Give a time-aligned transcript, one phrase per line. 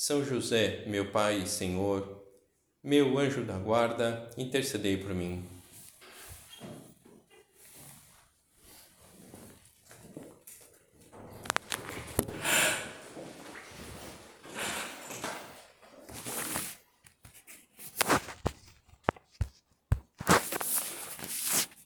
[0.00, 2.24] são José, meu Pai e Senhor,
[2.82, 5.44] meu anjo da guarda, intercedei por mim.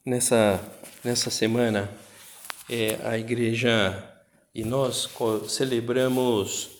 [0.06, 0.60] Nessa,
[1.02, 1.92] nessa semana,
[2.70, 4.08] é, a igreja
[4.54, 5.08] e nós
[5.48, 6.73] celebramos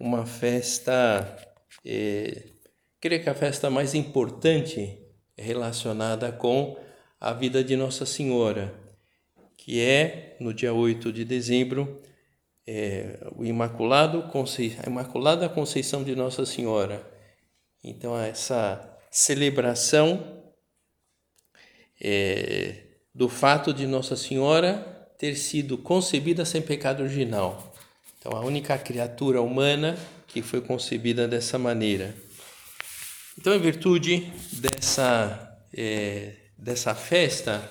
[0.00, 1.36] uma festa,
[1.84, 2.44] é,
[2.98, 4.98] creio que a festa mais importante
[5.36, 6.78] é relacionada com
[7.20, 8.74] a vida de Nossa Senhora,
[9.58, 12.00] que é no dia 8 de dezembro,
[12.66, 17.06] é, o Imaculado a Imaculada Conceição de Nossa Senhora.
[17.84, 20.42] Então, essa celebração
[22.00, 27.69] é, do fato de Nossa Senhora ter sido concebida sem pecado original.
[28.20, 32.14] Então, a única criatura humana que foi concebida dessa maneira.
[33.38, 37.66] Então, em virtude dessa, é, dessa festa,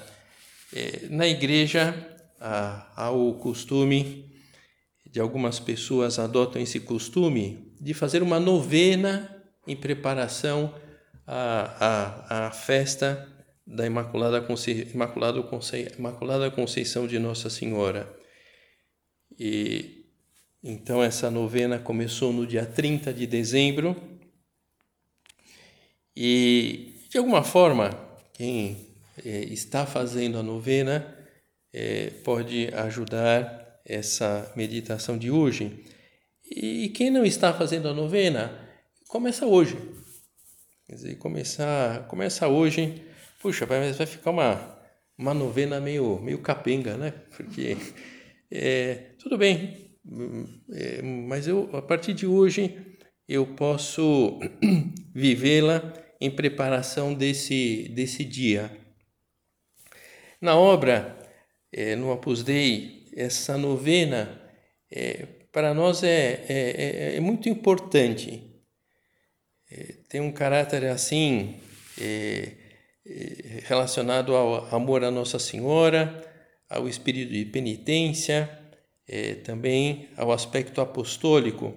[0.74, 1.94] é, na igreja
[2.42, 4.26] há, há o costume,
[5.06, 10.74] de algumas pessoas adotam esse costume, de fazer uma novena em preparação
[11.28, 13.32] à, à, à festa
[13.68, 14.90] da Imaculada, Conce...
[14.96, 15.94] Imaculada, Conce...
[15.96, 18.12] Imaculada Conceição de Nossa Senhora.
[19.38, 19.99] E
[20.64, 23.96] então, essa novena começou no dia 30 de dezembro
[26.16, 27.92] e, de alguma forma,
[28.34, 28.90] quem
[29.24, 31.16] é, está fazendo a novena
[31.72, 35.86] é, pode ajudar essa meditação de hoje.
[36.52, 38.52] E quem não está fazendo a novena,
[39.08, 39.78] começa hoje.
[40.86, 43.02] Quer dizer, começar, começa hoje.
[43.42, 44.78] Puxa, vai, vai ficar uma,
[45.18, 47.12] uma novena meio, meio capenga, né?
[47.36, 47.78] Porque
[48.52, 49.89] é, tudo bem,
[51.28, 52.98] mas eu a partir de hoje
[53.28, 54.40] eu posso
[55.14, 58.72] vivê-la em preparação desse desse dia.
[60.42, 61.18] Na obra
[61.72, 64.42] é, no Opus Dei essa novena
[64.92, 68.44] é, para nós é, é, é, é muito importante.
[69.72, 71.60] É, tem um caráter assim
[72.02, 72.54] é,
[73.66, 76.24] relacionado ao amor a Nossa Senhora,
[76.68, 78.59] ao espírito de penitência
[79.10, 81.74] é, também ao aspecto apostólico.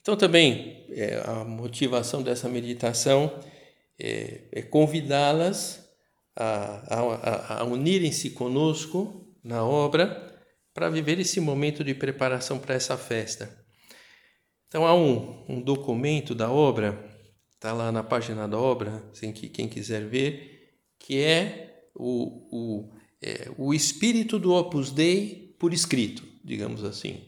[0.00, 3.38] Então, também é, a motivação dessa meditação
[3.96, 5.88] é, é convidá-las
[6.34, 10.36] a, a, a unirem-se conosco na obra
[10.74, 13.64] para viver esse momento de preparação para essa festa.
[14.66, 17.08] Então, há um, um documento da obra,
[17.54, 22.92] está lá na página da obra, sem que quem quiser ver, que é o, o,
[23.22, 27.22] é, o espírito do Opus Dei por escrito, digamos assim.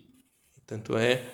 [0.67, 1.25] Tanto é,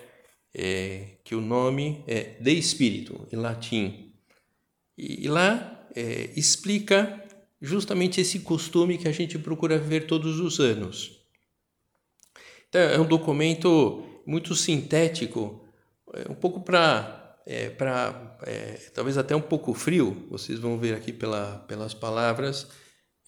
[0.54, 4.14] é que o nome é De Espírito, em latim.
[4.96, 7.22] E, e lá é, explica
[7.60, 11.20] justamente esse costume que a gente procura viver todos os anos.
[12.68, 15.64] Então, é um documento muito sintético,
[16.14, 20.94] é, um pouco para é, para é, talvez até um pouco frio, vocês vão ver
[20.94, 22.66] aqui pela, pelas palavras,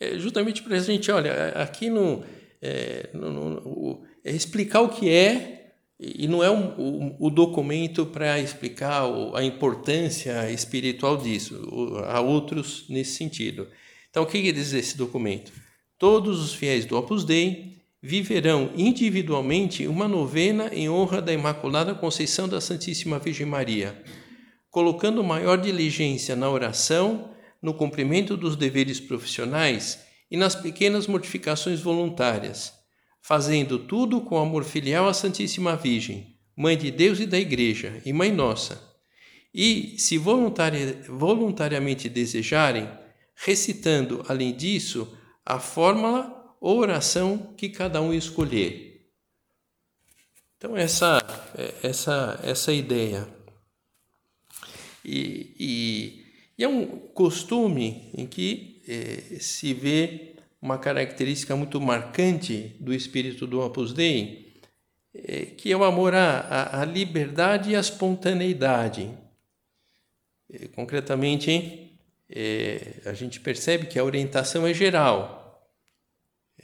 [0.01, 2.25] é, justamente para a gente, olha, aqui no,
[2.61, 8.39] é, no, no, é explicar o que é, e não é um, o documento para
[8.39, 9.03] explicar
[9.35, 11.61] a importância espiritual disso,
[12.07, 13.67] há outros nesse sentido.
[14.11, 15.53] Então, o que quer dizer esse documento?
[15.99, 22.49] Todos os fiéis do Opus Dei viverão individualmente uma novena em honra da Imaculada Conceição
[22.49, 24.01] da Santíssima Virgem Maria,
[24.71, 32.72] colocando maior diligência na oração, no cumprimento dos deveres profissionais e nas pequenas mortificações voluntárias,
[33.21, 38.13] fazendo tudo com amor filial à Santíssima Virgem, Mãe de Deus e da Igreja e
[38.13, 38.83] Mãe Nossa.
[39.54, 42.89] E, se voluntari voluntariamente desejarem,
[43.34, 48.89] recitando, além disso, a fórmula ou oração que cada um escolher.
[50.57, 51.19] Então, essa
[51.83, 53.28] essa essa ideia.
[55.04, 56.25] E, e,
[56.59, 63.47] e é um costume em que eh, se vê uma característica muito marcante do espírito
[63.47, 64.49] do Opus Dei,
[65.15, 69.11] é, que é o amor à, à liberdade e à espontaneidade.
[70.53, 71.91] É, concretamente,
[72.31, 75.69] é, a gente percebe que a orientação é geral.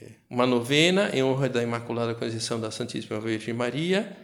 [0.00, 4.16] É, uma novena em honra da Imaculada Conceição da Santíssima Virgem Maria.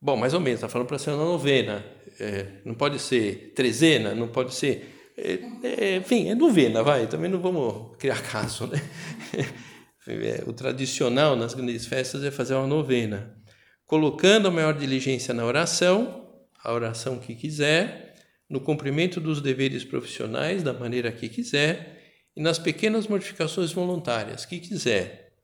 [0.00, 1.84] Bom, mais ou menos, está falando para ser uma novena.
[2.18, 5.01] É, não pode ser trezena, não pode ser.
[5.16, 7.06] É, é, enfim, é novena, vai.
[7.06, 8.80] Também não vamos criar caso, né?
[10.46, 13.40] o tradicional nas grandes festas é fazer uma novena
[13.92, 16.26] colocando a maior diligência na oração,
[16.64, 18.14] a oração que quiser,
[18.48, 24.58] no cumprimento dos deveres profissionais da maneira que quiser e nas pequenas modificações voluntárias que
[24.60, 25.34] quiser.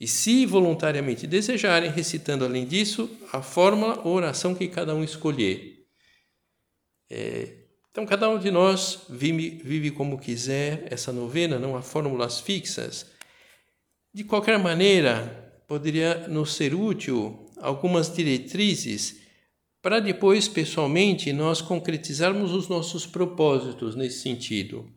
[0.00, 5.84] E se voluntariamente desejarem, recitando além disso a fórmula ou oração que cada um escolher.
[7.10, 7.61] É,
[7.92, 13.06] então, cada um de nós vive, vive como quiser essa novena, não há fórmulas fixas.
[14.14, 19.20] De qualquer maneira, poderia nos ser útil algumas diretrizes
[19.82, 24.90] para depois, pessoalmente, nós concretizarmos os nossos propósitos nesse sentido.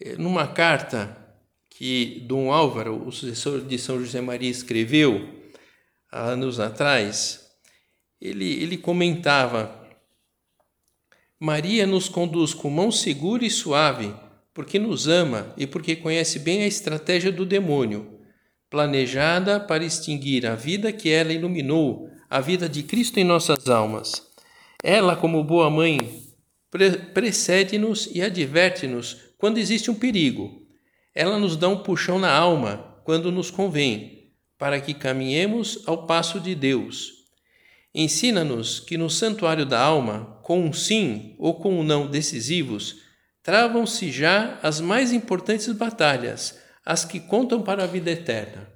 [0.00, 1.18] É, numa carta
[1.68, 5.28] que Dom Álvaro, o sucessor de São José Maria, escreveu
[6.10, 7.50] há anos atrás,
[8.18, 9.83] ele, ele comentava:
[11.44, 14.14] Maria nos conduz com mão segura e suave,
[14.54, 18.18] porque nos ama e porque conhece bem a estratégia do demônio
[18.70, 24.26] planejada para extinguir a vida que ela iluminou, a vida de Cristo em nossas almas.
[24.82, 25.98] Ela, como boa mãe,
[27.12, 30.66] precede-nos e adverte-nos quando existe um perigo.
[31.14, 36.40] Ela nos dá um puxão na alma quando nos convém, para que caminhemos ao passo
[36.40, 37.23] de Deus.
[37.94, 42.96] Ensina-nos que no santuário da alma, com um sim ou com um não decisivos,
[43.40, 48.68] travam-se já as mais importantes batalhas as que contam para a vida eterna.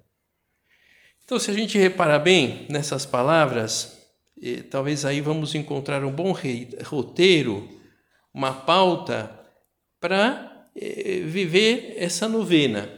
[1.25, 3.99] Então, se a gente reparar bem nessas palavras,
[4.41, 6.35] eh, talvez aí vamos encontrar um bom
[6.85, 7.69] roteiro,
[8.33, 9.39] uma pauta
[10.01, 12.89] para eh, viver essa novena.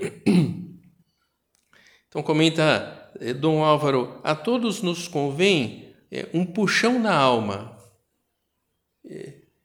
[2.09, 5.90] Então, comenta eh, Dom Álvaro: a todos nos convém
[6.33, 7.79] um puxão na alma.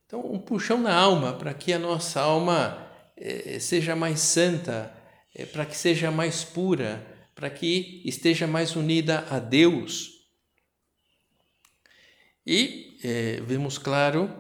[0.05, 2.87] Então, um puxão na alma para que a nossa alma
[3.59, 4.95] seja mais santa,
[5.35, 7.05] é, para que seja mais pura,
[7.35, 10.25] para que esteja mais unida a Deus.
[12.47, 14.33] E é, vemos claro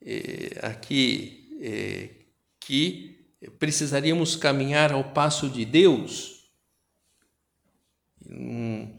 [0.00, 2.08] é, aqui é,
[2.58, 6.50] que precisaríamos caminhar ao passo de Deus.
[8.26, 8.96] Hum,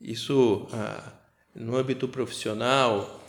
[0.00, 1.12] isso ah,
[1.54, 3.22] no âmbito profissional,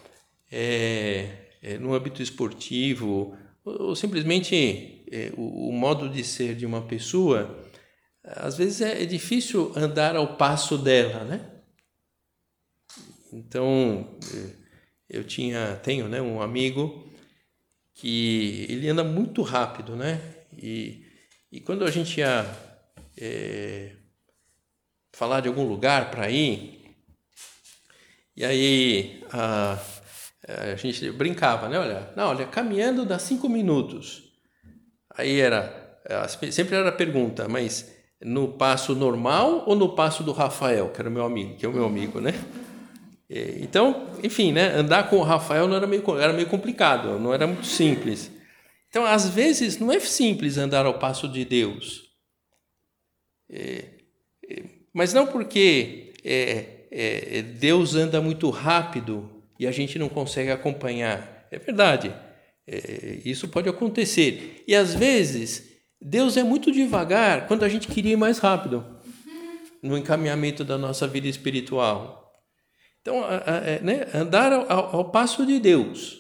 [0.51, 6.81] é, é, no âmbito esportivo, ou simplesmente é, o, o, modo de ser de uma
[6.81, 7.67] pessoa,
[8.23, 11.45] às vezes é, é, difícil andar ao passo dela, né?
[13.31, 14.49] Então, é,
[15.09, 17.07] eu tinha, tenho, né, um amigo
[17.93, 20.21] que ele anda muito rápido, né?
[20.57, 21.05] E,
[21.51, 22.45] e quando a gente ia
[23.17, 23.95] é,
[25.19, 26.95] falar de algum lugar para ir,
[28.35, 29.77] e aí a
[30.47, 31.77] a gente brincava, né?
[31.77, 34.23] Olha, não, olha, caminhando dá cinco minutos.
[35.15, 36.01] Aí era,
[36.51, 41.09] sempre era a pergunta, mas no passo normal ou no passo do Rafael, que era
[41.09, 42.33] meu amigo, que é o meu amigo, né?
[43.29, 44.73] Então, enfim, né?
[44.73, 48.31] Andar com o Rafael não era meio, era meio complicado, não era muito simples.
[48.89, 52.09] Então, às vezes, não é simples andar ao passo de Deus.
[54.99, 61.47] Mas não porque é, é Deus anda muito rápido e a gente não consegue acompanhar.
[61.49, 62.13] É verdade,
[62.67, 64.61] é, isso pode acontecer.
[64.67, 65.69] E às vezes,
[66.01, 68.85] Deus é muito devagar quando a gente queria ir mais rápido
[69.81, 72.33] no encaminhamento da nossa vida espiritual.
[73.01, 76.19] Então, é, né, andar ao, ao, passo de Deus.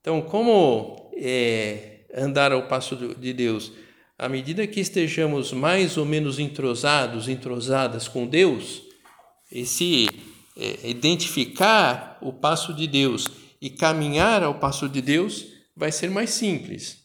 [0.00, 3.70] Então, como é, andar ao passo de Deus?
[4.18, 8.82] À medida que estejamos mais ou menos entrosados, entrosadas com Deus,
[9.52, 10.08] esse
[10.56, 13.26] é, identificar o passo de Deus
[13.60, 15.44] e caminhar ao passo de Deus
[15.76, 17.04] vai ser mais simples.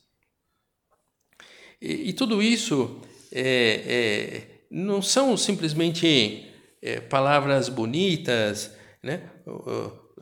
[1.82, 6.48] E, e tudo isso é, é, não são simplesmente
[6.82, 8.72] é, palavras bonitas,
[9.04, 9.30] né?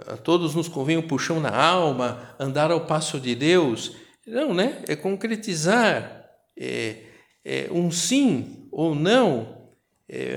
[0.08, 3.96] A todos nos convém um puxão na alma, andar ao passo de Deus.
[4.26, 4.84] Não, né?
[4.88, 6.19] É concretizar
[6.60, 7.04] é,
[7.44, 9.58] é, um sim ou não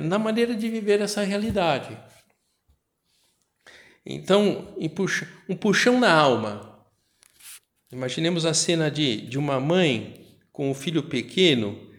[0.03, 1.99] na maneira de viver essa realidade.
[4.05, 4.77] Então,
[5.49, 6.87] um puxão na alma.
[7.91, 11.91] Imaginemos a cena de, de uma mãe com um filho pequeno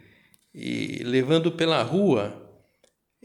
[0.54, 2.44] e levando pela rua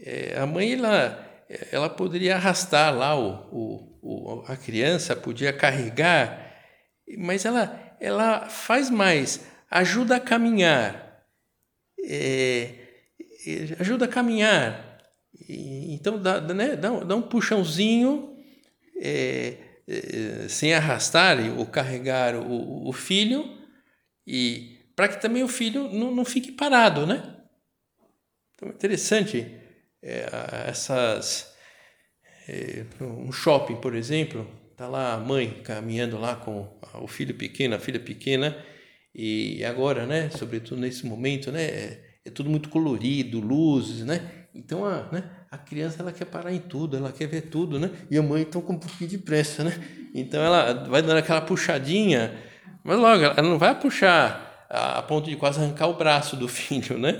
[0.01, 6.55] é, a mãe ela, ela poderia arrastar lá o, o, o, a criança, podia carregar,
[7.17, 11.25] mas ela, ela faz mais, ajuda a caminhar,
[12.03, 12.75] é,
[13.45, 14.87] é ajuda a caminhar.
[15.47, 18.37] Então dá, né, dá, dá um puxãozinho
[18.99, 19.57] é,
[19.87, 23.57] é, sem arrastar ou carregar o, o filho
[24.25, 27.37] e para que também o filho não, não fique parado, né?
[28.53, 29.59] Então, interessante
[30.03, 30.27] é,
[30.67, 31.53] essas
[32.47, 34.45] é, um shopping, por exemplo,
[34.75, 38.63] tá lá a mãe caminhando lá com o filho pequeno, a filha pequena
[39.13, 40.29] e agora, né?
[40.29, 41.63] Sobretudo nesse momento, né?
[41.63, 44.29] É, é tudo muito colorido, luzes, né?
[44.53, 47.91] Então a, né, a criança ela quer parar em tudo, ela quer ver tudo, né?
[48.09, 49.73] E a mãe está com um pouquinho de pressa, né?
[50.13, 52.35] Então ela vai dando aquela puxadinha,
[52.83, 56.47] mas logo ela não vai puxar a, a ponto de quase arrancar o braço do
[56.49, 57.17] filho, né?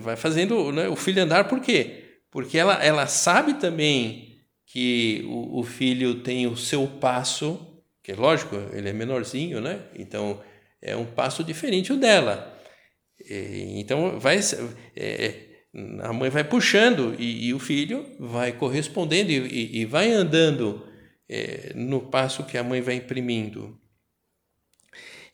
[0.00, 2.20] Vai fazendo né, o filho andar por quê?
[2.30, 7.60] Porque ela, ela sabe também que o, o filho tem o seu passo,
[8.02, 9.80] que é lógico, ele é menorzinho, né?
[9.94, 10.40] Então
[10.82, 12.58] é um passo diferente o dela.
[13.78, 14.40] Então vai
[14.96, 15.52] é,
[16.02, 20.86] a mãe vai puxando e, e o filho vai correspondendo e, e, e vai andando
[21.28, 23.80] é, no passo que a mãe vai imprimindo.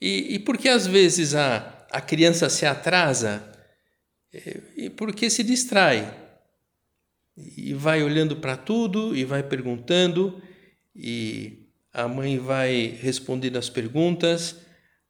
[0.01, 3.51] E, e porque às vezes a, a criança se atrasa?
[4.33, 6.15] É, e porque se distrai.
[7.37, 10.43] E vai olhando para tudo e vai perguntando,
[10.95, 14.57] e a mãe vai respondendo as perguntas,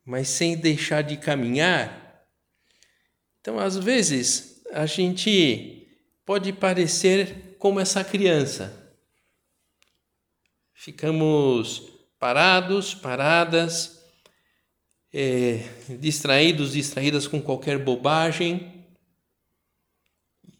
[0.08, 2.26] mas sem deixar de caminhar.
[3.42, 5.86] Então, às vezes, a gente
[6.24, 8.96] pode parecer como essa criança.
[10.72, 11.82] Ficamos
[12.18, 14.02] parados, paradas,
[15.12, 15.68] é,
[16.00, 18.86] distraídos, distraídas com qualquer bobagem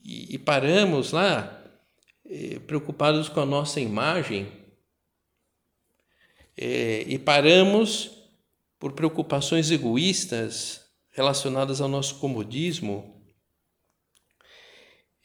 [0.05, 1.65] e, e paramos lá
[2.29, 4.53] é, preocupados com a nossa imagem
[6.55, 8.18] é, e paramos
[8.79, 10.81] por preocupações egoístas
[11.11, 13.19] relacionadas ao nosso comodismo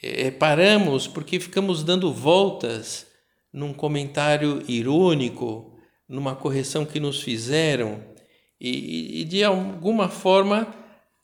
[0.04, 3.08] é, paramos porque ficamos dando voltas
[3.54, 5.80] num comentário irônico,
[6.10, 8.04] numa correção que nos fizeram,
[8.60, 10.74] e, e de alguma forma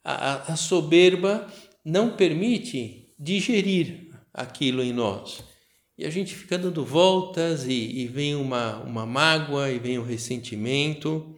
[0.03, 1.45] a, a soberba
[1.83, 5.43] não permite digerir aquilo em nós.
[5.97, 10.05] E a gente fica dando voltas e, e vem uma, uma mágoa e vem um
[10.05, 11.35] ressentimento.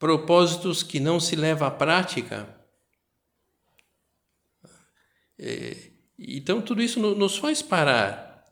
[0.00, 2.58] Propósitos que não se leva à prática
[5.42, 8.44] é, então, tudo isso nos faz parar.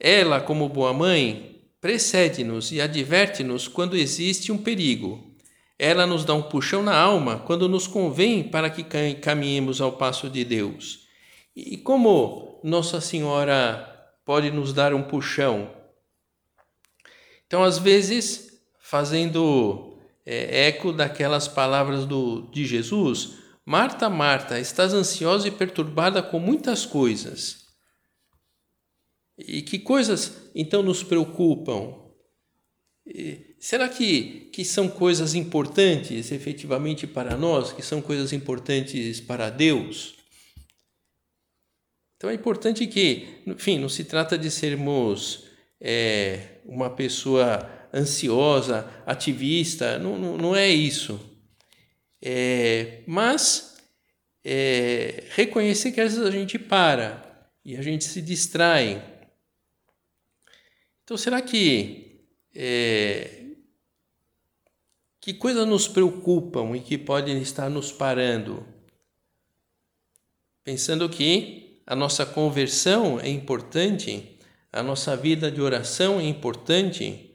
[0.00, 5.36] Ela, como boa mãe, precede-nos e adverte-nos quando existe um perigo.
[5.78, 8.82] Ela nos dá um puxão na alma quando nos convém para que
[9.14, 11.06] caminhemos ao passo de Deus.
[11.54, 15.70] E como Nossa Senhora pode nos dar um puxão?
[17.46, 18.55] Então, às vezes,
[18.88, 26.38] fazendo é, eco daquelas palavras do, de Jesus, Marta, Marta, estás ansiosa e perturbada com
[26.38, 27.66] muitas coisas.
[29.36, 31.96] E que coisas então nos preocupam?
[33.58, 40.14] Será que, que são coisas importantes efetivamente para nós, que são coisas importantes para Deus?
[42.16, 45.44] Então é importante que, enfim, não se trata de sermos
[45.80, 51.20] é, uma pessoa ansiosa, ativista, não, não, não é isso.
[52.20, 53.76] É, mas
[54.44, 59.02] é, reconhecer que às vezes a gente para e a gente se distrai.
[61.02, 62.24] Então, será que
[62.54, 63.44] é,
[65.20, 68.64] que coisas nos preocupam e que podem estar nos parando?
[70.62, 74.38] Pensando que a nossa conversão é importante,
[74.72, 77.25] a nossa vida de oração é importante,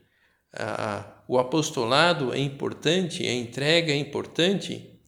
[0.53, 4.99] a, o apostolado é importante, a entrega é importante.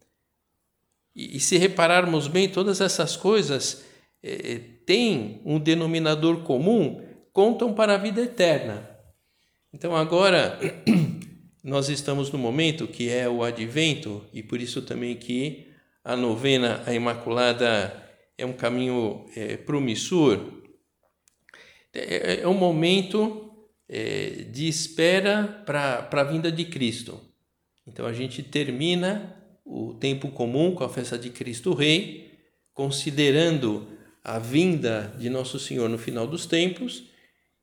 [1.16, 3.84] E, e se repararmos bem, todas essas coisas
[4.22, 8.90] é, têm um denominador comum, contam para a vida eterna.
[9.74, 10.60] Então agora
[11.64, 15.68] nós estamos no momento que é o advento e por isso também que
[16.04, 18.02] a novena à Imaculada
[18.38, 20.40] é um caminho é, promissor.
[21.94, 23.53] É, é um momento
[23.88, 27.20] é, de espera para a vinda de Cristo.
[27.86, 29.36] Então a gente termina
[29.66, 32.32] o tempo comum com a festa de Cristo Rei,
[32.74, 33.88] considerando
[34.24, 37.04] a vinda de Nosso Senhor no final dos tempos,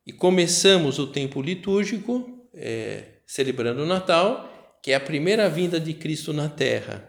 [0.07, 5.95] e começamos o tempo litúrgico é, celebrando o Natal, que é a primeira vinda de
[5.95, 7.09] Cristo na Terra.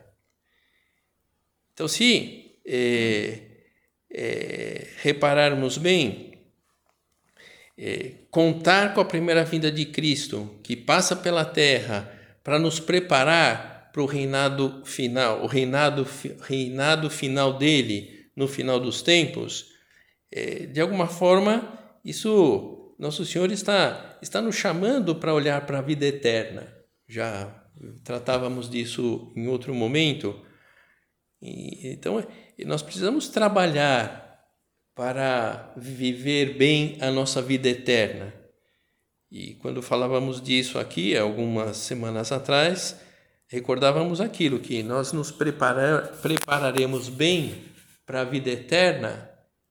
[1.73, 3.39] Então, se é,
[4.11, 6.30] é, repararmos bem,
[7.77, 12.11] é, contar com a primeira vinda de Cristo, que passa pela terra
[12.43, 16.07] para nos preparar para o reinado final, o reinado,
[16.41, 19.71] reinado final dele no final dos tempos,
[20.31, 25.81] é, de alguma forma, isso, Nosso Senhor está, está nos chamando para olhar para a
[25.81, 26.73] vida eterna.
[27.07, 27.53] Já
[28.03, 30.39] tratávamos disso em outro momento.
[31.41, 32.25] E, então,
[32.65, 34.30] nós precisamos trabalhar
[34.95, 38.33] para viver bem a nossa vida eterna.
[39.31, 42.99] E quando falávamos disso aqui, algumas semanas atrás,
[43.47, 47.55] recordávamos aquilo, que nós nos preparar, prepararemos bem
[48.05, 49.29] para a vida eterna,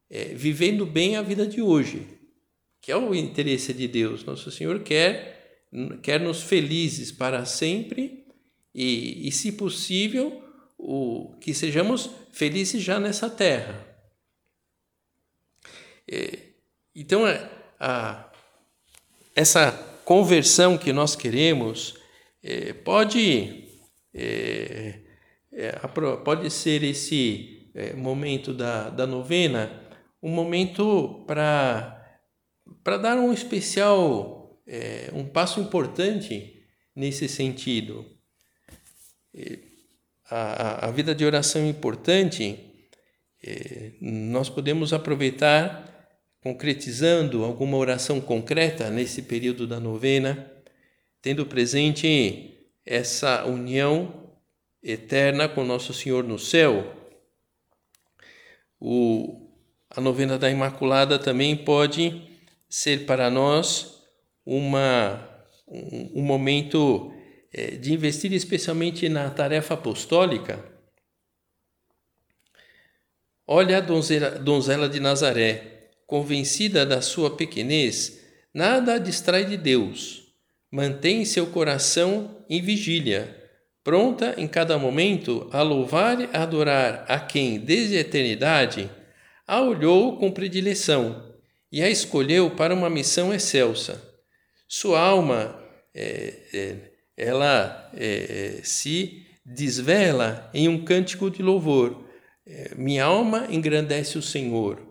[0.09, 2.07] é, vivendo bem a vida de hoje,
[2.81, 4.25] que é o interesse de Deus.
[4.25, 5.67] Nosso Senhor quer,
[6.03, 8.25] quer nos felizes para sempre
[8.75, 10.43] e, e se possível,
[10.79, 13.90] o, que sejamos felizes já nessa terra.
[16.11, 16.39] É,
[16.93, 17.49] então, a,
[17.79, 18.33] a,
[19.37, 19.71] essa
[20.05, 21.95] conversão que nós queremos
[22.43, 23.69] é, pode,
[24.13, 25.01] é,
[25.53, 25.73] é
[26.25, 29.89] pode ser esse é, momento da, da novena
[30.23, 32.05] um momento para
[32.85, 36.63] dar um especial, é, um passo importante
[36.95, 38.05] nesse sentido.
[40.29, 42.59] A, a vida de oração é importante,
[43.99, 45.90] nós podemos aproveitar
[46.43, 50.51] concretizando alguma oração concreta nesse período da novena,
[51.21, 54.31] tendo presente essa união
[54.83, 56.97] eterna com Nosso Senhor no céu.
[58.81, 59.51] O,
[59.91, 62.23] a novena da Imaculada também pode
[62.69, 64.03] ser para nós
[64.47, 67.13] uma, um, um momento
[67.53, 70.65] é, de investir especialmente na tarefa apostólica.
[73.47, 75.80] Olha a donzela, donzela de Nazaré,
[76.11, 78.19] convencida da sua pequenez,
[78.53, 80.25] nada a distrai de Deus.
[80.69, 83.49] Mantém seu coração em vigília,
[83.85, 88.91] pronta em cada momento a louvar e adorar a quem, desde a eternidade,
[89.47, 91.33] a olhou com predileção
[91.71, 94.03] e a escolheu para uma missão excelsa.
[94.67, 95.63] Sua alma,
[95.95, 96.77] é, é,
[97.17, 102.05] ela é, é se desvela em um cântico de louvor.
[102.45, 104.90] É, minha alma engrandece o Senhor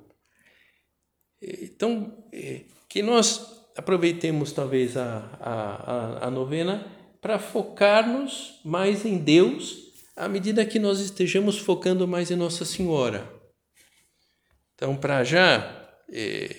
[1.41, 6.86] então, é, que nós aproveitemos talvez a, a, a novena
[7.21, 13.32] para focar-nos mais em Deus à medida que nós estejamos focando mais em Nossa Senhora.
[14.75, 16.56] Então, para já, é,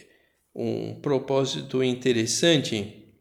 [0.54, 3.14] um propósito interessante,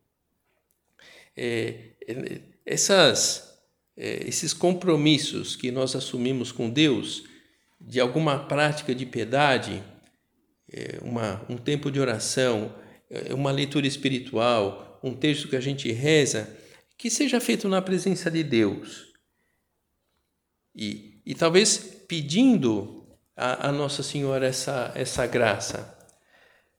[1.35, 3.59] é, é essas,
[3.97, 7.23] é, esses compromissos que nós assumimos com Deus,
[7.79, 9.83] de alguma prática de piedade,
[11.01, 12.73] uma, um tempo de oração,
[13.09, 16.55] é, uma leitura espiritual, um texto que a gente reza,
[16.97, 19.07] que seja feito na presença de Deus.
[20.75, 21.77] E, e talvez
[22.07, 25.97] pedindo a, a Nossa Senhora essa, essa graça.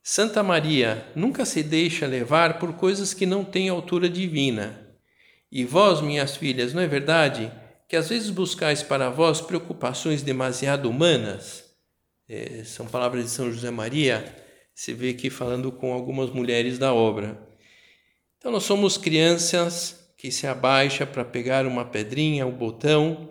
[0.02, 4.88] Santa Maria nunca se deixa levar por coisas que não têm altura divina.
[5.50, 7.50] E vós, minhas filhas, não é verdade
[7.88, 11.69] que às vezes buscais para vós preocupações demasiado humanas?
[12.30, 14.36] É, são palavras de São José Maria,
[14.72, 17.36] se vê aqui falando com algumas mulheres da obra.
[18.38, 23.28] Então, nós somos crianças que se abaixa para pegar uma pedrinha, um botão.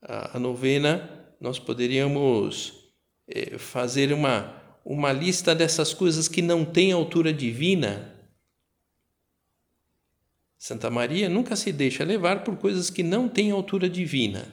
[0.00, 2.92] A, a novena, nós poderíamos
[3.26, 8.08] é, fazer uma, uma lista dessas coisas que não têm altura divina.
[10.56, 14.46] Santa Maria nunca se deixa levar por coisas que não têm altura divina.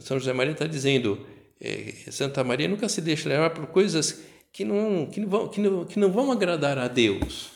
[0.00, 1.26] São José Maria está dizendo,
[1.60, 5.60] é, Santa Maria nunca se deixa levar por coisas que não, que, não vão, que,
[5.60, 7.50] não, que não vão agradar a Deus.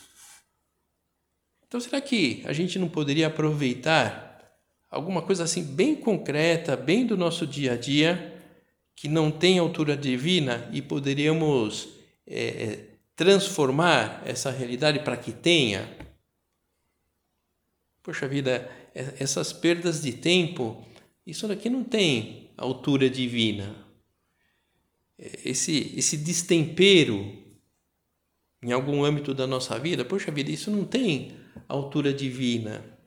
[1.67, 4.27] Então, será que a gente não poderia aproveitar
[4.89, 8.33] alguma coisa assim bem concreta, bem do nosso dia a dia,
[8.95, 11.89] que não tem altura divina e poderíamos
[12.25, 12.79] é,
[13.15, 15.87] transformar essa realidade para que tenha?
[18.01, 20.83] Poxa vida, é, essas perdas de tempo
[21.27, 23.85] isso daqui não tem altura divina.
[25.43, 27.45] Esse, esse destempero
[28.63, 31.33] em algum âmbito da nossa vida, poxa vida, isso não tem
[31.67, 32.97] altura divina.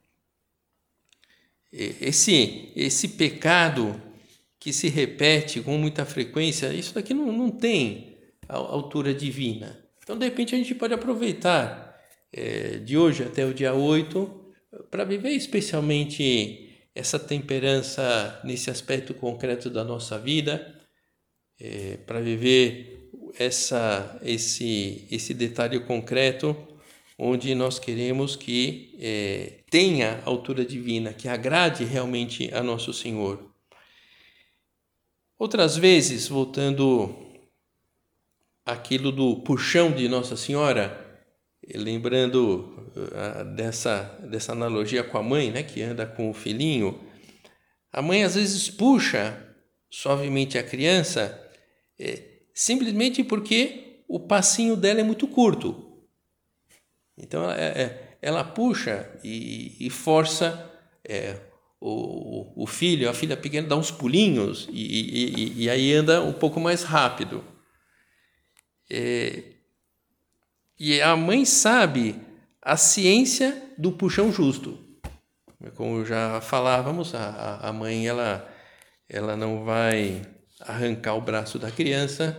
[1.72, 4.00] Esse, esse pecado
[4.59, 9.83] que se repete com muita frequência, isso daqui não, não tem altura divina.
[10.02, 11.98] Então, de repente, a gente pode aproveitar
[12.30, 14.52] é, de hoje até o dia 8
[14.90, 16.69] para viver especialmente
[17.00, 20.78] essa temperança nesse aspecto concreto da nossa vida,
[21.58, 26.54] é, para viver essa, esse, esse detalhe concreto
[27.18, 33.50] onde nós queremos que é, tenha altura divina, que agrade realmente a nosso Senhor.
[35.38, 37.14] Outras vezes, voltando
[38.64, 41.10] aquilo do puxão de Nossa Senhora,
[41.74, 46.98] lembrando uh, dessa, dessa analogia com a mãe, né, que anda com o filhinho,
[47.92, 49.46] a mãe às vezes puxa
[49.90, 51.50] suavemente a criança
[51.98, 52.22] é,
[52.54, 56.04] simplesmente porque o passinho dela é muito curto.
[57.16, 60.70] Então ela, é, ela puxa e, e força
[61.04, 61.37] é,
[61.80, 66.33] o, o filho, a filha pequena, dá uns pulinhos e, e, e aí anda um
[66.33, 67.44] pouco mais rápido.
[68.90, 69.60] É,
[70.80, 72.16] e a mãe sabe
[72.62, 74.78] a ciência do puxão justo.
[75.76, 78.50] Como já falávamos, a, a mãe ela,
[79.06, 80.22] ela não vai
[80.58, 82.34] arrancar o braço da criança,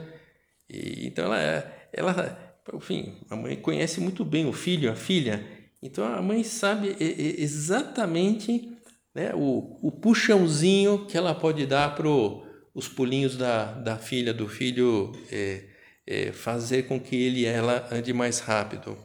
[0.68, 5.46] e, então ela, ela enfim, a mãe conhece muito bem o filho, a filha,
[5.84, 8.76] então a mãe sabe exatamente
[9.14, 14.48] né, o, o puxãozinho que ela pode dar para os pulinhos da, da filha, do
[14.48, 15.71] filho, é,
[16.12, 18.98] é, fazer com que ele e ela ande mais rápido.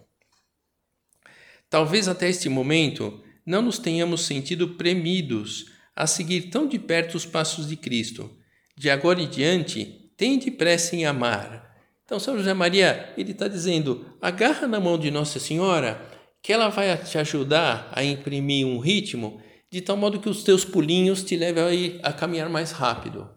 [1.68, 7.24] Talvez até este momento não nos tenhamos sentido premidos a seguir tão de perto os
[7.24, 8.36] passos de Cristo.
[8.76, 11.66] De agora em diante, tende pressa em amar,
[12.06, 16.00] então, São José Maria, ele está dizendo: agarra na mão de Nossa Senhora,
[16.40, 20.64] que ela vai te ajudar a imprimir um ritmo de tal modo que os teus
[20.64, 23.28] pulinhos te levem a, a caminhar mais rápido.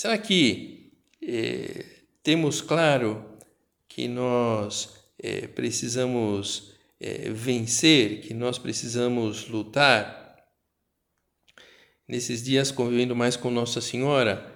[0.00, 1.84] Será que eh,
[2.22, 3.36] temos claro
[3.86, 10.42] que nós eh, precisamos eh, vencer, que nós precisamos lutar?
[12.08, 14.50] Nesses dias, convivendo mais com Nossa Senhora,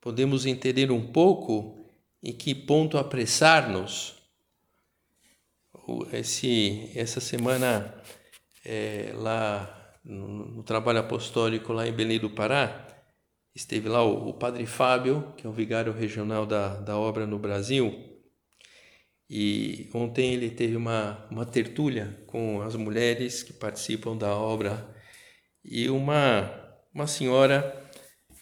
[0.00, 1.78] podemos entender um pouco
[2.20, 4.16] em que ponto apressar-nos.
[6.96, 7.94] Essa semana,
[8.64, 12.89] é, lá no, no, trabalho apostólico lá em Belém do Pará,
[13.54, 17.38] esteve lá o, o, Padre Fábio, que é o vigário regional da, da obra no
[17.38, 18.10] Brasil,
[19.28, 24.92] e ontem ele teve uma, uma tertúlia com as mulheres que participam da obra
[25.64, 26.50] e uma,
[26.92, 27.88] uma senhora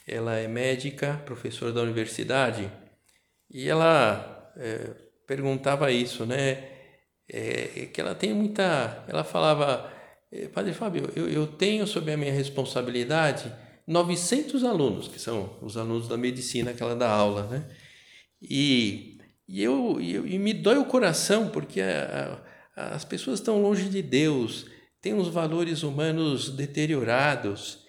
[0.06, 2.70] ela é médica, professora da universidade,
[3.50, 4.94] e ela é,
[5.26, 6.76] perguntava isso, né?
[7.30, 9.04] É, que ela tem muita.
[9.06, 9.92] Ela falava,
[10.32, 13.52] é, Padre Fábio, eu, eu tenho sob a minha responsabilidade
[13.88, 17.64] 900 alunos, que são os alunos da medicina que ela dá aula, né?
[18.42, 22.38] E, e, eu, e, e me dói o coração porque a,
[22.76, 24.66] a, as pessoas estão longe de Deus,
[25.00, 27.86] têm os valores humanos deteriorados.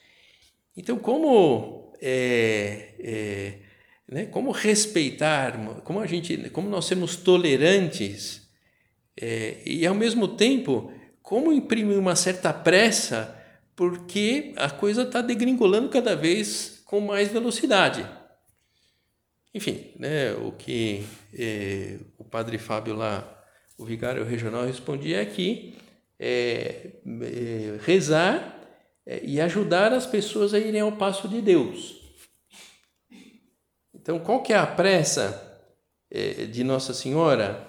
[0.75, 3.59] Então, como é, é,
[4.07, 8.47] né, como respeitar, como a gente, como nós sermos tolerantes
[9.19, 13.37] é, e ao mesmo tempo como imprimir uma certa pressa
[13.79, 18.05] porque a coisa está degringolando cada vez com mais velocidade.
[19.55, 23.41] Enfim, né, o que é, o padre Fábio lá,
[23.77, 25.77] o vigário regional, respondia que
[26.19, 28.59] é, é, rezar
[29.23, 32.01] e ajudar as pessoas a irem ao passo de Deus.
[33.95, 35.41] Então, qual que é a pressa
[36.51, 37.65] de Nossa Senhora?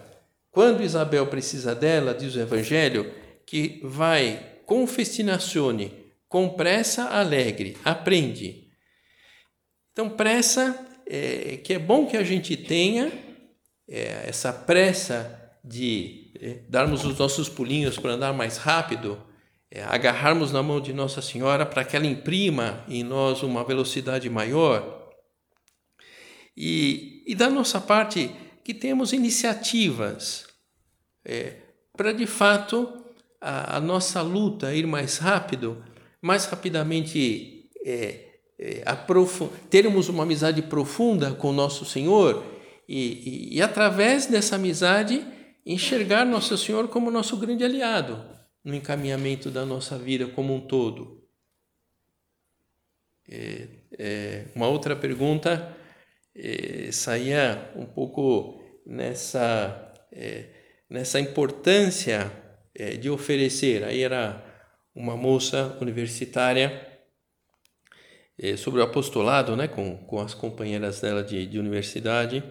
[0.51, 3.15] Quando Isabel precisa dela, diz o Evangelho,
[3.47, 6.00] que vai com festinazione,
[6.31, 8.69] com pressa alegre, aprende.
[9.93, 13.13] Então, pressa, é, que é bom que a gente tenha,
[13.89, 19.21] é, essa pressa de é, darmos os nossos pulinhos para andar mais rápido,
[19.69, 24.31] é, agarrarmos na mão de Nossa Senhora para que ela imprima em nós uma velocidade
[24.31, 25.11] maior.
[26.57, 28.31] E, e da nossa parte,
[28.63, 30.47] que temos iniciativas
[31.25, 31.57] é,
[31.97, 33.05] para de fato
[33.41, 35.85] a, a, nossa luta ir mais rápido,
[36.21, 38.85] mais rapidamente é, é,
[39.71, 42.45] termos uma amizade profunda com nosso Senhor
[42.89, 45.25] e, e, e através dessa amizade
[45.65, 48.23] enxergar Nosso Senhor como nosso grande aliado
[48.65, 51.25] no encaminhamento da nossa vida como um todo.
[53.31, 55.77] É, é, uma outra pergunta
[56.35, 60.47] é, saía um pouco nessa, é,
[60.89, 62.31] nessa importância
[63.01, 63.85] de oferecer.
[63.85, 64.50] Aí era
[64.95, 66.89] uma moça universitária
[68.39, 72.43] é, sobre o apostolado, né, com, com as companheiras dela de, de universidade.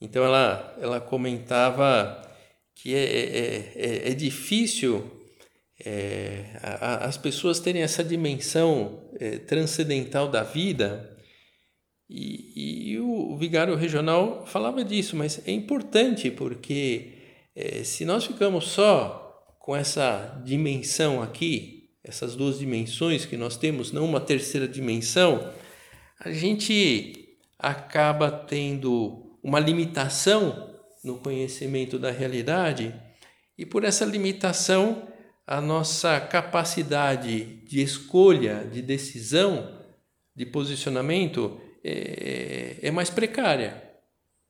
[0.00, 2.22] Então ela, ela comentava
[2.74, 5.18] que é, é, é, é difícil
[5.84, 11.16] é, a, as pessoas terem essa dimensão é, transcendental da vida.
[12.08, 17.12] E, e o, vigário regional falava disso, mas é importante porque
[17.54, 19.27] é, se nós ficamos só
[19.68, 25.52] com essa dimensão aqui, essas duas dimensões que nós temos, não uma terceira dimensão,
[26.18, 32.98] a gente acaba tendo uma limitação no conhecimento da realidade
[33.58, 35.06] e por essa limitação
[35.46, 39.78] a nossa capacidade de escolha, de decisão,
[40.34, 43.82] de posicionamento é, é mais precária,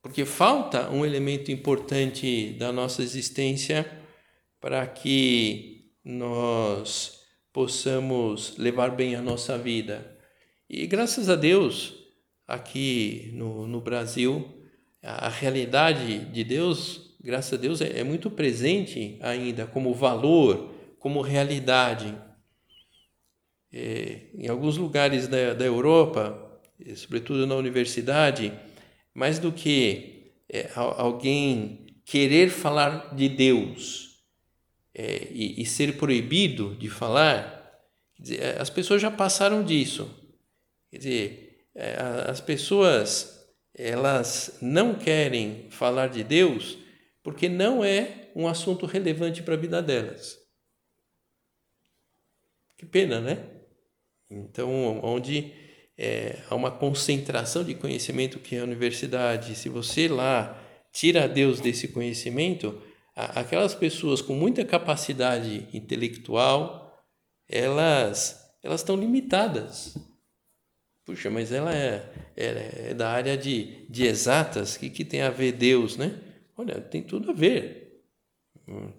[0.01, 3.98] porque falta um elemento importante da nossa existência
[4.59, 7.19] para que nós
[7.53, 10.17] possamos levar bem a nossa vida.
[10.69, 11.93] E graças a Deus,
[12.47, 14.63] aqui no, no Brasil,
[15.01, 21.21] a realidade de Deus, graças a Deus, é, é muito presente ainda como valor como
[21.21, 22.13] realidade.
[23.71, 26.61] É, em alguns lugares da, da Europa,
[26.95, 28.51] sobretudo na universidade,
[29.13, 34.08] mais do que é, alguém querer falar de Deus
[35.01, 37.79] é, e, e, ser proibido de falar,
[38.19, 40.13] dizer, as pessoas já passaram disso.
[40.91, 41.95] Quer dizer, é,
[42.27, 43.39] as pessoas
[43.73, 46.77] elas não querem falar de Deus
[47.23, 50.37] porque não é um assunto relevante para a vida delas.
[52.77, 53.45] Que pena, né?
[54.29, 55.53] Então, onde
[55.97, 61.61] é, há uma concentração de conhecimento que é a universidade, se você lá tira Deus
[61.61, 62.88] desse conhecimento,
[63.25, 66.97] aquelas pessoas com muita capacidade intelectual,
[67.47, 69.97] elas elas estão limitadas.
[71.05, 75.21] Puxa, mas ela é, é, é da área de, de exatas, o que, que tem
[75.21, 76.19] a ver Deus, né?
[76.57, 78.03] Olha, tem tudo a ver.
[78.67, 78.91] Hum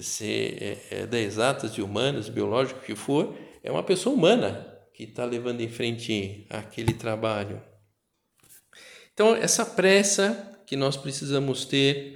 [0.00, 5.04] se é, é da exatas, de humanas, biológico, que for, é uma pessoa humana que
[5.04, 7.62] está levando em frente aquele trabalho.
[9.12, 12.15] Então, essa pressa que nós precisamos ter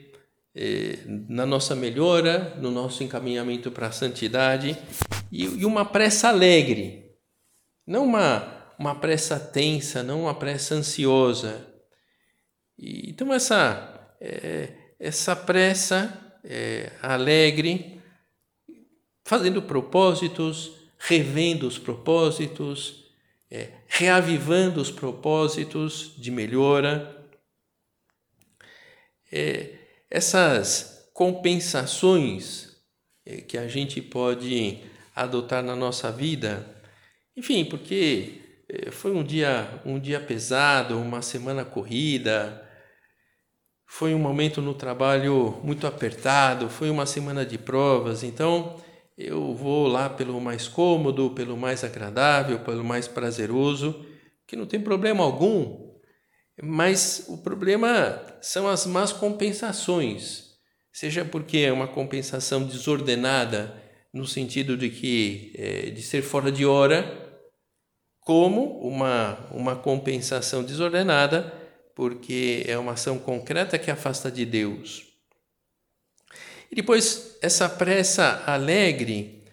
[1.28, 4.76] na nossa melhora, no nosso encaminhamento para a santidade,
[5.30, 7.14] e, uma pressa alegre,
[7.86, 11.66] não uma, uma pressa tensa, não uma pressa ansiosa.
[12.76, 18.00] E, então, essa, eh, essa pressa é, alegre,
[19.24, 23.04] fazendo propósitos, revendo os propósitos,
[23.50, 27.16] é, reavivando os propósitos de melhora.
[29.32, 29.79] É,
[30.10, 32.76] essas compensações
[33.24, 34.78] é, que a gente pode
[35.14, 36.66] adotar na nossa vida,
[37.36, 42.66] enfim, porque é, foi um dia um dia pesado, uma semana corrida,
[43.86, 48.76] foi um momento no trabalho muito apertado, foi uma semana de provas, então
[49.18, 54.06] eu vou lá pelo mais cômodo, pelo mais agradável, pelo mais prazeroso,
[54.46, 55.89] que não tem problema algum.
[56.62, 60.56] Mas o problema são as más compensações,
[60.92, 63.74] seja porque é uma compensação desordenada
[64.12, 67.28] no sentido de que é, de ser fora de hora,
[68.20, 71.60] como uma uma compensação desordenada
[72.00, 75.06] porque é uma ação concreta que afasta de Deus.
[76.70, 79.44] E depois, essa pressa alegre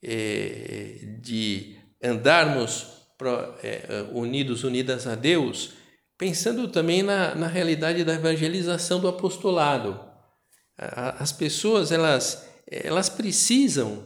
[0.00, 3.30] é, de andarmos pro,
[3.64, 5.72] é, unidos, unidas a Deus,
[6.18, 9.98] pensando também na, na realidade da evangelização do apostolado.
[10.76, 14.04] As pessoas, elas, elas precisam,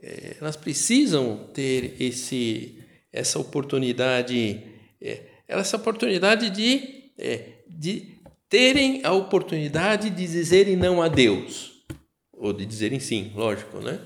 [0.00, 2.78] é, elas precisam ter esse,
[3.12, 4.62] essa oportunidade,
[5.00, 8.14] é, essa oportunidade de é, de
[8.48, 11.84] terem a oportunidade de dizerem não a Deus,
[12.32, 14.00] ou de dizerem sim, lógico, né?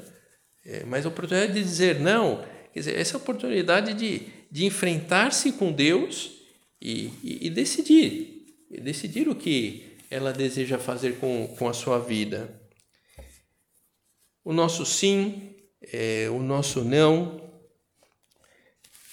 [0.87, 6.38] Mas a oportunidade de dizer não, quer dizer, essa oportunidade de, de enfrentar-se com Deus
[6.81, 11.99] e, e, e decidir, e decidir o que ela deseja fazer com, com a sua
[11.99, 12.61] vida.
[14.45, 15.55] O nosso sim,
[15.93, 17.49] é, o nosso não,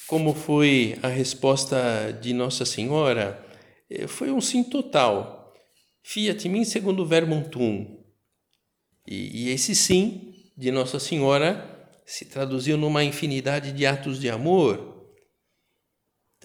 [0.08, 3.43] como foi a resposta de Nossa Senhora
[3.89, 5.54] eh, foi um sim total.
[6.04, 8.04] Fiat mim segundo verbum tuum.
[9.08, 14.95] E, e esse sim de Nossa Senhora se traduziu numa infinidade de atos de amor.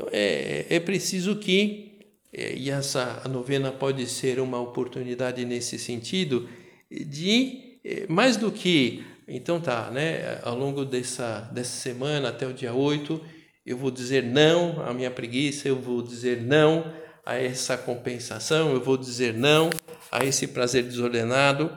[0.00, 1.98] Então é, é preciso que,
[2.32, 6.48] é, e essa a novena pode ser uma oportunidade nesse sentido,
[6.90, 12.54] de é, mais do que, então tá, né, ao longo dessa, dessa semana até o
[12.54, 13.20] dia 8,
[13.66, 16.90] eu vou dizer não à minha preguiça, eu vou dizer não
[17.24, 19.68] a essa compensação, eu vou dizer não
[20.10, 21.70] a esse prazer desordenado.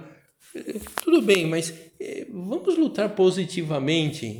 [1.03, 4.39] Tudo bem, mas é, vamos lutar positivamente.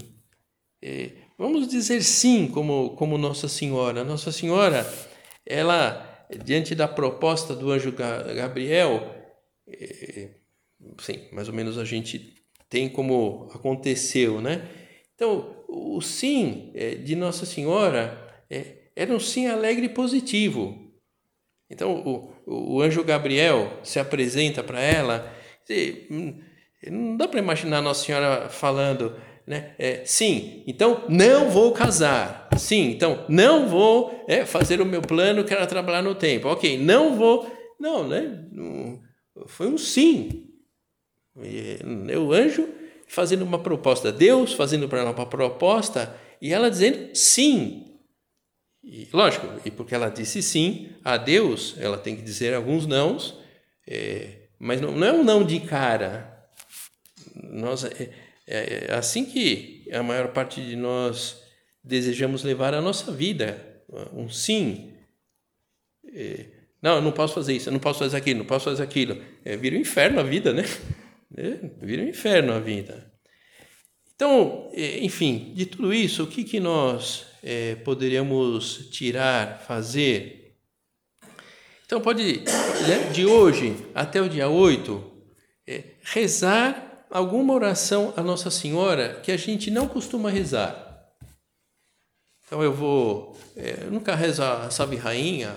[1.38, 4.04] Vamos dizer sim, como, como Nossa Senhora.
[4.04, 4.86] Nossa Senhora,
[5.46, 9.15] ela, diante da proposta do anjo Gabriel,
[9.67, 10.30] é,
[11.00, 12.36] sim, mais ou menos a gente
[12.69, 14.67] tem como aconteceu, né?
[15.15, 20.91] Então, o sim é, de Nossa Senhora é, era um sim alegre e positivo.
[21.69, 22.04] Então,
[22.46, 25.34] o, o anjo Gabriel se apresenta para ela.
[25.67, 26.39] E, hum,
[26.88, 29.75] não dá para imaginar Nossa Senhora falando, né?
[29.77, 32.49] É, sim, então não vou casar.
[32.58, 36.47] Sim, então não vou é, fazer o meu plano, quero trabalhar no tempo.
[36.47, 37.51] Ok, não vou.
[37.79, 38.45] Não, né?
[39.47, 40.49] Foi um sim.
[41.36, 42.67] O anjo
[43.08, 47.99] fazendo uma proposta, Deus fazendo para ela uma proposta e ela dizendo sim.
[48.84, 53.39] E, lógico, e porque ela disse sim a Deus, ela tem que dizer alguns nãos,
[53.88, 56.49] é, mas não, não, é um não de cara.
[57.36, 58.10] Nós, é,
[58.47, 61.41] é, é assim que a maior parte de nós
[61.84, 64.93] desejamos levar a nossa vida, um sim.
[66.13, 66.45] É,
[66.82, 69.21] não, eu não posso fazer isso, eu não posso fazer aquilo, não posso fazer aquilo.
[69.45, 70.63] É, vira um inferno a vida, né?
[71.36, 73.12] É, vira um inferno a vida.
[74.15, 80.56] Então, é, enfim, de tudo isso, o que, que nós é, poderíamos tirar, fazer?
[81.84, 82.41] Então, pode,
[82.88, 85.12] né, de hoje até o dia 8,
[85.65, 90.76] é, rezar alguma oração a Nossa Senhora que a gente não costuma rezar.
[92.45, 95.56] Então, eu vou, é, eu nunca rezo a Salve Rainha,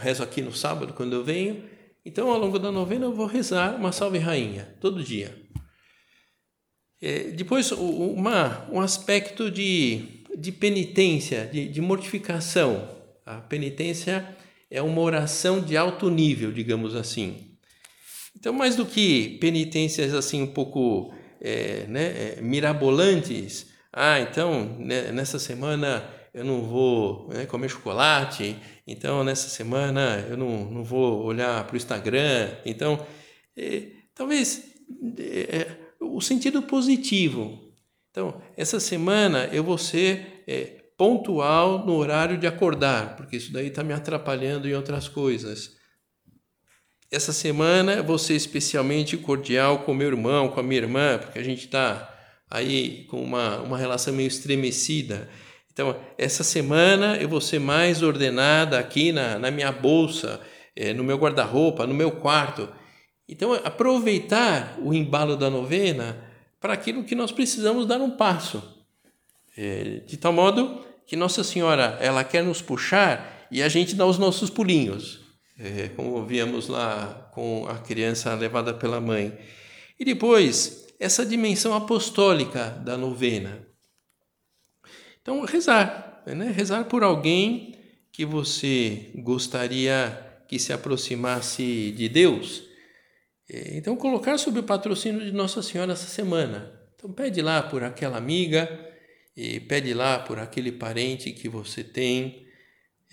[0.00, 1.64] rezo aqui no sábado quando eu venho,
[2.04, 5.34] então, ao longo da novena, eu vou rezar uma Salve Rainha, todo dia.
[7.00, 12.90] É, depois, uma, um aspecto de, de penitência, de, de mortificação.
[13.24, 14.36] A penitência
[14.70, 17.53] é uma oração de alto nível, digamos assim.
[18.36, 25.12] Então, mais do que penitências assim um pouco é, né, é, mirabolantes, ah, então né,
[25.12, 31.22] nessa semana eu não vou né, comer chocolate, então nessa semana eu não, não vou
[31.22, 32.50] olhar para o Instagram.
[32.66, 33.06] Então,
[33.56, 34.64] é, talvez
[35.18, 35.68] é,
[36.00, 37.72] o sentido positivo.
[38.10, 43.68] Então, essa semana eu vou ser é, pontual no horário de acordar, porque isso daí
[43.68, 45.76] está me atrapalhando em outras coisas.
[47.14, 51.44] Essa semana vou ser especialmente cordial com meu irmão, com a minha irmã, porque a
[51.44, 52.12] gente está
[52.50, 55.28] aí com uma, uma relação meio estremecida.
[55.72, 60.40] Então, essa semana eu vou ser mais ordenada aqui na, na minha bolsa,
[60.74, 62.68] é, no meu guarda-roupa, no meu quarto.
[63.28, 66.18] Então, aproveitar o embalo da novena
[66.60, 68.60] para aquilo que nós precisamos dar um passo.
[69.56, 74.04] É, de tal modo que Nossa Senhora ela quer nos puxar e a gente dá
[74.04, 75.23] os nossos pulinhos,
[75.58, 79.38] é, como víamos lá com a criança levada pela mãe.
[79.98, 83.66] E depois, essa dimensão apostólica da novena.
[85.20, 86.50] Então, rezar, né?
[86.50, 87.74] rezar por alguém
[88.12, 92.64] que você gostaria que se aproximasse de Deus.
[93.48, 96.72] É, então, colocar sob o patrocínio de Nossa Senhora essa semana.
[96.94, 98.68] Então, pede lá por aquela amiga,
[99.68, 102.43] pede lá por aquele parente que você tem,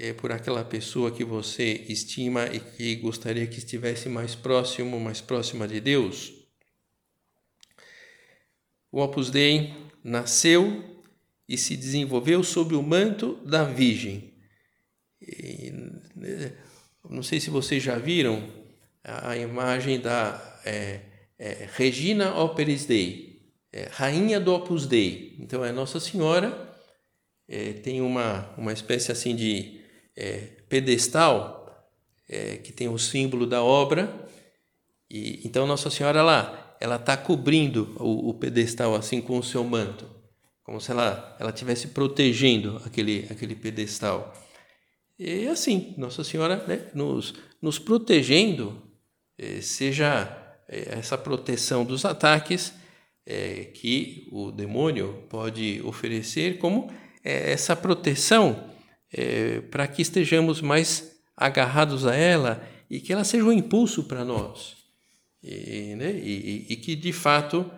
[0.01, 5.21] é, por aquela pessoa que você estima e que gostaria que estivesse mais próximo, mais
[5.21, 6.33] próxima de Deus.
[8.91, 9.71] O Opus Dei
[10.03, 11.03] nasceu
[11.47, 14.33] e se desenvolveu sob o manto da Virgem.
[15.21, 15.71] E,
[16.15, 16.51] né,
[17.07, 18.51] não sei se vocês já viram
[19.03, 21.01] a, imagem da é,
[21.37, 25.35] é, Regina Operis Dei, é, rainha do Opus Dei.
[25.39, 26.75] Então é Nossa Senhora,
[27.47, 29.80] é, tem uma, uma espécie assim de
[30.15, 31.89] é, pedestal
[32.29, 34.27] é, que tem o símbolo da obra.
[35.09, 39.63] E, então Nossa Senhora lá, ela está cobrindo o, o pedestal assim com o seu
[39.63, 40.21] manto
[40.63, 44.33] como se ela ela estivesse protegendo aquele aquele pedestal.
[45.19, 48.81] E assim, Nossa Senhora né, nos, nos protegendo,
[49.37, 52.73] eh, seja eh, essa proteção dos ataques
[53.25, 56.89] eh, que o demônio pode oferecer, como
[57.23, 58.70] essa proteção
[59.69, 64.77] para que estejamos mais agarrados a ela e que ela seja um impulso para nós.
[65.43, 67.69] E, né, e, e, que de fato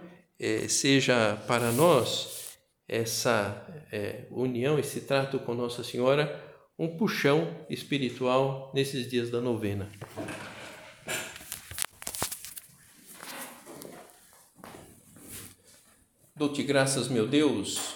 [0.67, 2.57] seja para nós
[2.87, 6.41] essa é, união, esse trato com Nossa Senhora,
[6.77, 9.89] um puxão espiritual nesses dias da novena.
[16.35, 17.95] Dou-te graças, meu Deus,